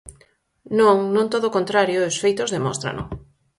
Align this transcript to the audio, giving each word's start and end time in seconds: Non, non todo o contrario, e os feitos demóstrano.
Non, 0.79 0.97
non 1.15 1.31
todo 1.33 1.45
o 1.47 1.55
contrario, 1.57 1.97
e 1.99 2.07
os 2.09 2.19
feitos 2.23 2.53
demóstrano. 2.55 3.03